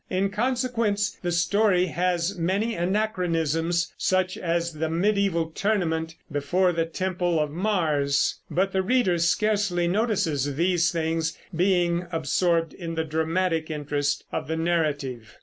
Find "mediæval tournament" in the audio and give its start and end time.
4.87-6.15